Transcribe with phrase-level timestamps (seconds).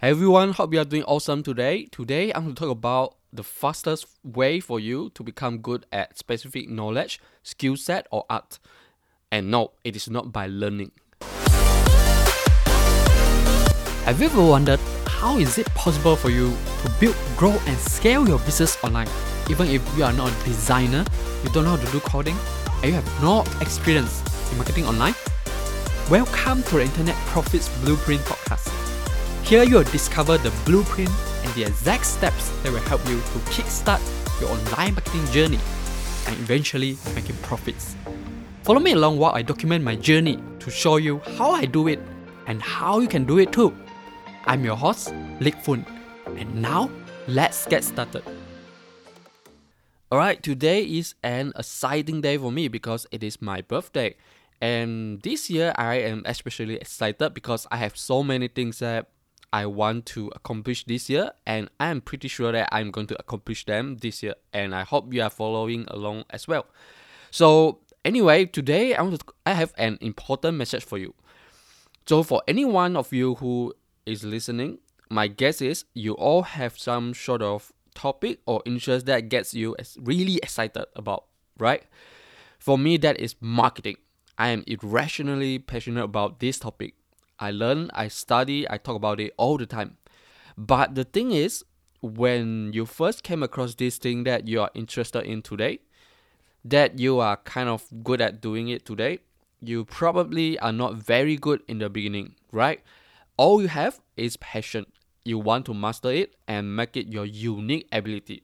[0.00, 1.84] Hey everyone, hope you are doing awesome today.
[1.92, 6.16] Today I'm going to talk about the fastest way for you to become good at
[6.16, 8.58] specific knowledge, skill set, or art.
[9.30, 10.92] And no, it is not by learning.
[14.06, 18.26] Have you ever wondered how is it possible for you to build, grow, and scale
[18.26, 19.08] your business online?
[19.50, 21.04] Even if you are not a designer,
[21.44, 22.38] you don't know how to do coding,
[22.76, 25.14] and you have no experience in marketing online?
[26.08, 28.79] Welcome to the Internet Profits Blueprint podcast.
[29.50, 31.10] Here you will discover the blueprint
[31.42, 33.98] and the exact steps that will help you to kickstart
[34.40, 35.58] your online marketing journey
[36.28, 37.96] and eventually making profits.
[38.62, 41.98] Follow me along while I document my journey to show you how I do it
[42.46, 43.74] and how you can do it too.
[44.44, 45.84] I'm your host, Lik Fun,
[46.36, 46.88] and now
[47.26, 48.22] let's get started.
[50.12, 54.14] Alright, today is an exciting day for me because it is my birthday.
[54.60, 59.08] And this year I am especially excited because I have so many things that
[59.52, 63.18] I want to accomplish this year, and I am pretty sure that I'm going to
[63.18, 64.34] accomplish them this year.
[64.52, 66.66] And I hope you are following along as well.
[67.30, 71.14] So, anyway, today I want to, I have an important message for you.
[72.06, 73.74] So, for any one of you who
[74.06, 74.78] is listening,
[75.10, 79.74] my guess is you all have some sort of topic or interest that gets you
[79.98, 81.24] really excited about,
[81.58, 81.82] right?
[82.58, 83.96] For me, that is marketing.
[84.38, 86.94] I am irrationally passionate about this topic.
[87.40, 89.96] I learn, I study, I talk about it all the time.
[90.56, 91.64] But the thing is,
[92.02, 95.80] when you first came across this thing that you are interested in today,
[96.64, 99.20] that you are kind of good at doing it today,
[99.60, 102.80] you probably are not very good in the beginning, right?
[103.36, 104.86] All you have is passion.
[105.24, 108.42] You want to master it and make it your unique ability.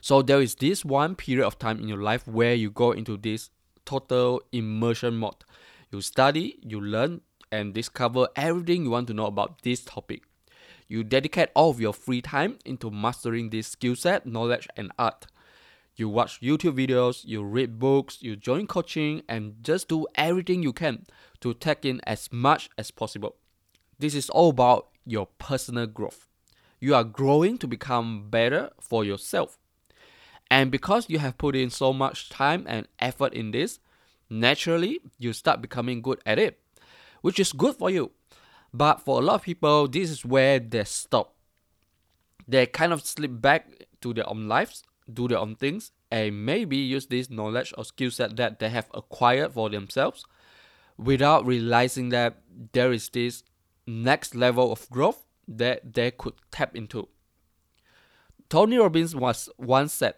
[0.00, 3.16] So there is this one period of time in your life where you go into
[3.16, 3.50] this
[3.86, 5.44] total immersion mode.
[5.90, 7.22] You study, you learn,
[7.54, 10.24] and discover everything you want to know about this topic.
[10.88, 15.26] You dedicate all of your free time into mastering this skill set, knowledge, and art.
[15.94, 20.72] You watch YouTube videos, you read books, you join coaching, and just do everything you
[20.72, 21.06] can
[21.40, 23.36] to take in as much as possible.
[24.00, 26.26] This is all about your personal growth.
[26.80, 29.58] You are growing to become better for yourself.
[30.50, 33.78] And because you have put in so much time and effort in this,
[34.28, 36.58] naturally you start becoming good at it
[37.24, 38.10] which is good for you.
[38.74, 41.34] But for a lot of people, this is where they stop.
[42.46, 46.76] They kind of slip back to their own lives, do their own things, and maybe
[46.76, 50.26] use this knowledge or skill set that they have acquired for themselves
[50.98, 52.42] without realizing that
[52.72, 53.42] there is this
[53.86, 57.08] next level of growth that they could tap into.
[58.50, 60.16] Tony Robbins was once said,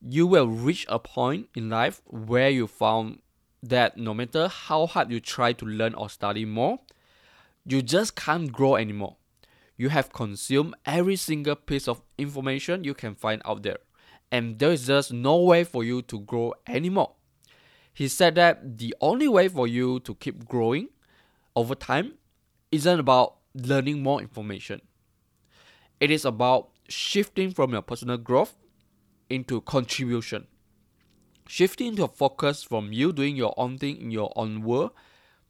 [0.00, 3.20] You will reach a point in life where you found
[3.68, 6.78] that no matter how hard you try to learn or study more,
[7.64, 9.16] you just can't grow anymore.
[9.76, 13.78] You have consumed every single piece of information you can find out there,
[14.30, 17.12] and there is just no way for you to grow anymore.
[17.92, 20.88] He said that the only way for you to keep growing
[21.54, 22.14] over time
[22.70, 24.82] isn't about learning more information.
[25.98, 28.54] It is about shifting from your personal growth
[29.28, 30.46] into contribution
[31.48, 34.90] shifting your focus from you doing your own thing in your own world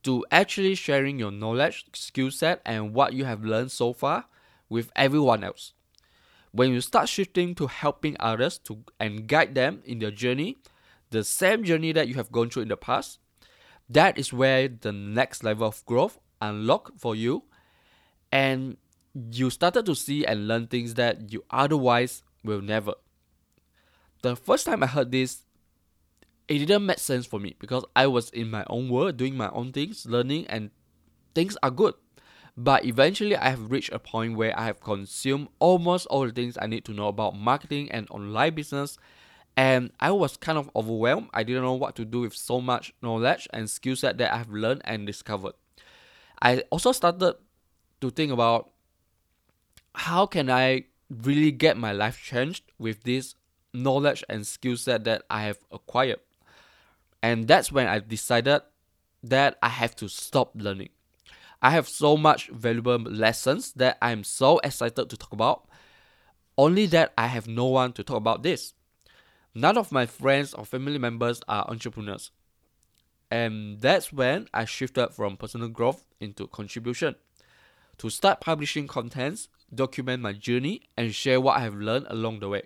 [0.02, 4.26] to actually sharing your knowledge, skill set, and what you have learned so far
[4.68, 5.72] with everyone else.
[6.52, 10.56] When you start shifting to helping others to and guide them in their journey,
[11.10, 13.18] the same journey that you have gone through in the past,
[13.88, 17.44] that is where the next level of growth unlock for you
[18.32, 18.76] and
[19.32, 22.94] you started to see and learn things that you otherwise will never.
[24.22, 25.42] The first time I heard this,
[26.48, 29.50] it didn't make sense for me because I was in my own world, doing my
[29.50, 30.70] own things, learning, and
[31.34, 31.94] things are good.
[32.56, 36.56] But eventually, I have reached a point where I have consumed almost all the things
[36.60, 38.96] I need to know about marketing and online business.
[39.56, 41.28] And I was kind of overwhelmed.
[41.34, 44.38] I didn't know what to do with so much knowledge and skill set that I
[44.38, 45.54] have learned and discovered.
[46.40, 47.34] I also started
[48.00, 48.70] to think about
[49.94, 53.34] how can I really get my life changed with this
[53.72, 56.20] knowledge and skill set that I have acquired.
[57.22, 58.62] And that's when I decided
[59.22, 60.90] that I have to stop learning.
[61.62, 65.68] I have so much valuable lessons that I'm so excited to talk about.
[66.58, 68.74] Only that I have no one to talk about this.
[69.54, 72.30] None of my friends or family members are entrepreneurs.
[73.30, 77.16] And that's when I shifted from personal growth into contribution.
[77.98, 82.48] To start publishing contents, document my journey, and share what I have learned along the
[82.48, 82.64] way.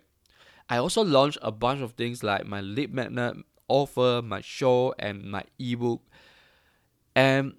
[0.69, 3.37] I also launched a bunch of things like my lead magnet
[3.71, 6.03] offer, my show, and my ebook.
[7.15, 7.55] And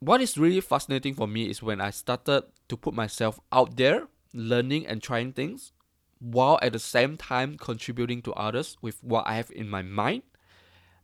[0.00, 4.06] what is really fascinating for me is when I started to put myself out there,
[4.34, 5.72] learning and trying things,
[6.20, 10.22] while at the same time contributing to others with what I have in my mind,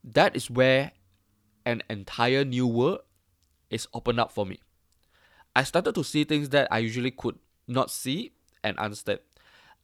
[0.04, 0.92] that is where
[1.64, 3.00] an entire new world
[3.70, 4.60] is opened up for me.
[5.56, 8.32] I started to see things that I usually could not see
[8.62, 9.20] and understand.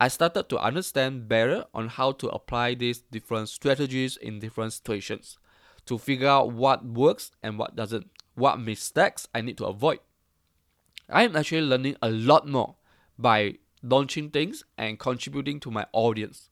[0.03, 5.37] I started to understand better on how to apply these different strategies in different situations
[5.85, 9.99] to figure out what works and what doesn't, what mistakes I need to avoid.
[11.11, 12.77] I am actually learning a lot more
[13.19, 16.49] by launching things and contributing to my audience.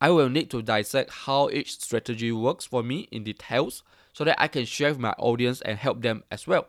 [0.00, 3.82] I will need to dissect how each strategy works for me in details
[4.12, 6.68] so that I can share with my audience and help them as well.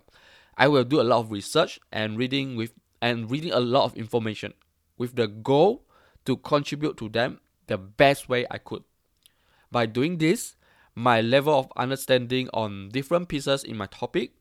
[0.58, 3.96] I will do a lot of research and reading with and reading a lot of
[3.96, 4.54] information
[4.98, 5.86] with the goal
[6.26, 8.84] to contribute to them the best way I could.
[9.72, 10.56] By doing this,
[10.96, 14.34] my level of understanding on different pieces in my topic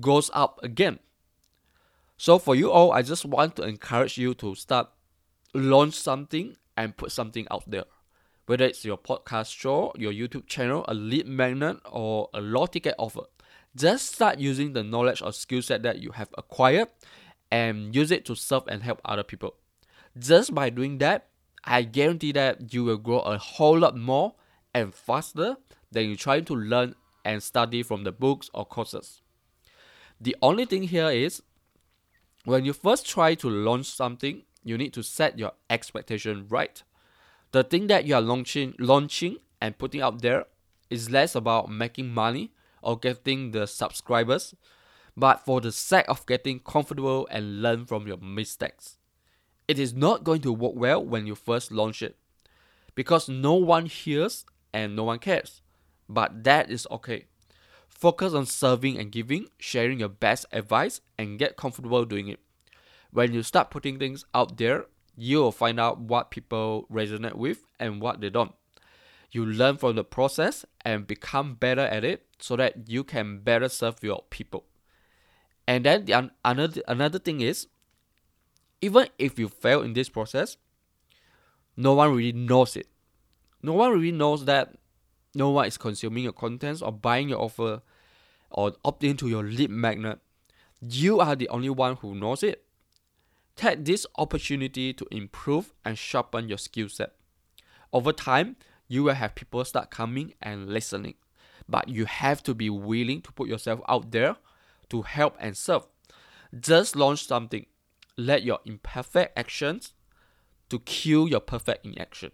[0.00, 0.98] goes up again.
[2.16, 4.88] So for you all, I just want to encourage you to start
[5.54, 7.84] launch something and put something out there.
[8.46, 12.94] Whether it's your podcast show, your YouTube channel, a lead magnet, or a low ticket
[12.98, 13.22] offer.
[13.74, 16.88] Just start using the knowledge or skill set that you have acquired
[17.52, 19.54] and use it to serve and help other people.
[20.18, 21.28] Just by doing that,
[21.64, 24.34] I guarantee that you will grow a whole lot more
[24.74, 25.56] and faster
[25.92, 26.94] than you trying to learn
[27.26, 29.20] and study from the books or courses.
[30.18, 31.42] The only thing here is
[32.44, 36.82] when you first try to launch something, you need to set your expectation right.
[37.52, 40.46] The thing that you are launching launching and putting out there
[40.88, 42.52] is less about making money
[42.82, 44.54] or getting the subscribers,
[45.16, 48.96] but for the sake of getting comfortable and learn from your mistakes.
[49.68, 52.16] It is not going to work well when you first launch it
[52.94, 55.62] because no one hears and no one cares.
[56.08, 57.26] But that is okay.
[57.88, 62.40] Focus on serving and giving, sharing your best advice, and get comfortable doing it.
[63.12, 64.86] When you start putting things out there,
[65.16, 68.54] you will find out what people resonate with and what they don't.
[69.30, 73.68] You learn from the process and become better at it so that you can better
[73.68, 74.64] serve your people.
[75.66, 77.68] And then the another another thing is
[78.80, 80.56] even if you fail in this process,
[81.76, 82.88] no one really knows it.
[83.62, 84.74] No one really knows that
[85.34, 87.80] no one is consuming your contents or buying your offer
[88.50, 90.18] or opting to your lead magnet.
[90.80, 92.64] You are the only one who knows it.
[93.54, 97.12] Take this opportunity to improve and sharpen your skill set.
[97.92, 98.56] Over time,
[98.88, 101.14] you will have people start coming and listening,
[101.68, 104.36] but you have to be willing to put yourself out there
[104.92, 105.86] to help and serve.
[106.58, 107.66] Just launch something
[108.16, 109.94] let your imperfect actions
[110.68, 112.32] to kill your perfect inaction.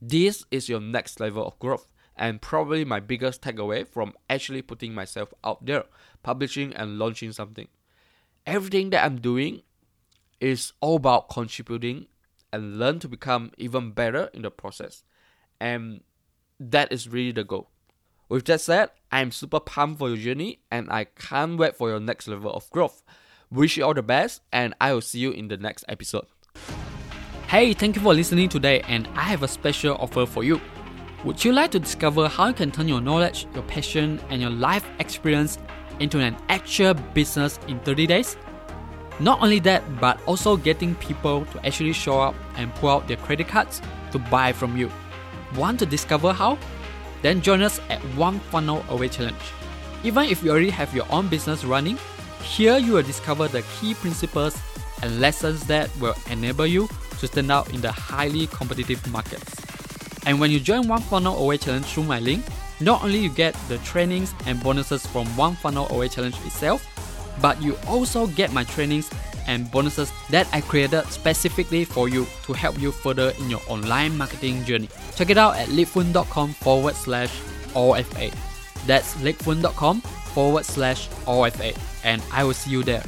[0.00, 1.86] This is your next level of growth
[2.16, 5.84] and probably my biggest takeaway from actually putting myself out there,
[6.22, 7.68] publishing and launching something.
[8.46, 9.62] Everything that I'm doing
[10.40, 12.06] is all about contributing
[12.52, 15.02] and learn to become even better in the process.
[15.60, 16.02] And
[16.60, 17.70] that is really the goal.
[18.28, 22.00] With that said, I'm super pumped for your journey and I can't wait for your
[22.00, 23.02] next level of growth.
[23.50, 26.26] Wish you all the best, and I will see you in the next episode.
[27.46, 30.60] Hey, thank you for listening today, and I have a special offer for you.
[31.24, 34.50] Would you like to discover how you can turn your knowledge, your passion, and your
[34.50, 35.58] life experience
[36.00, 38.36] into an actual business in 30 days?
[39.20, 43.18] Not only that, but also getting people to actually show up and pull out their
[43.18, 44.90] credit cards to buy from you.
[45.54, 46.58] Want to discover how?
[47.24, 49.34] Then join us at One Funnel Away Challenge.
[50.04, 51.96] Even if you already have your own business running,
[52.42, 54.54] here you will discover the key principles
[55.02, 56.86] and lessons that will enable you
[57.20, 59.56] to stand out in the highly competitive markets.
[60.26, 62.44] And when you join One Funnel Away Challenge through my link,
[62.80, 66.84] not only you get the trainings and bonuses from One Funnel Away Challenge itself,
[67.40, 69.08] but you also get my trainings
[69.46, 74.16] and bonuses that I created specifically for you to help you further in your online
[74.16, 74.88] marketing journey.
[75.14, 77.32] Check it out at leadfun.com forward slash
[77.74, 78.32] OFA.
[78.86, 83.04] That's leadfun.com forward slash OFA and I will see you there.